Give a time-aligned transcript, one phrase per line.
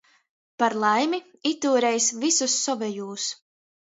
[0.61, 1.19] Par laimi,
[1.51, 3.29] itūreiz vysus sovejūs.